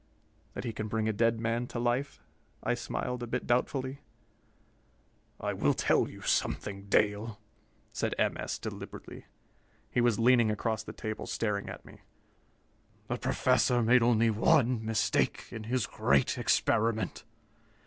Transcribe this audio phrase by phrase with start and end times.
[0.55, 2.23] "That he can bring a dead man to life?"
[2.63, 3.99] I smiled, a bit doubtfully.
[5.39, 7.39] "I will tell you something, Dale,"
[7.93, 8.35] said M.
[8.35, 8.57] S.
[8.57, 9.27] deliberately.
[9.91, 12.01] He was leaning across the table, staring at me.
[13.09, 17.23] "The Professor made only one mistake in his great experiment.